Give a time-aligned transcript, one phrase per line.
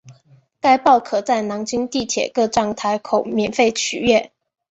[0.59, 4.31] 该报可在南京地铁各站台口免费取阅。